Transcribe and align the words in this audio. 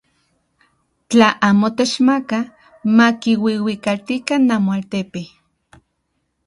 Tla 1.09 1.27
amo 1.49 1.67
techmakaj, 1.81 2.41
makiuiuikaltikan 2.97 4.41
namoaltepe. 4.53 5.21